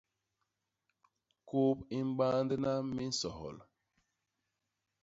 Kôp 1.49 1.77
i 1.97 1.99
mbandna 2.09 2.73
minsohol. 2.95 3.55